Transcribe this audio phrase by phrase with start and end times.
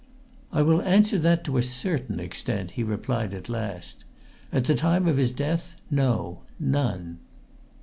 [0.51, 4.03] "I will answer that to a certain extent," he replied at last.
[4.51, 6.41] "At the time of his death, no!
[6.59, 7.19] None!"